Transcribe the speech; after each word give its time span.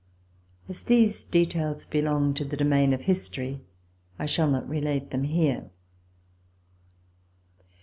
As 0.67 0.81
these 0.81 1.23
details 1.23 1.85
belong 1.85 2.33
to 2.33 2.43
the 2.43 2.57
domain 2.57 2.91
of 2.91 3.01
history, 3.01 3.61
I 4.17 4.25
shall 4.25 4.49
not 4.49 4.67
relate 4.67 5.11
them 5.11 5.25
here. 5.25 5.69